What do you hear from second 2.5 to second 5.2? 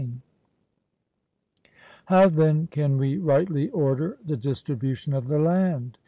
can we rightly order the distribution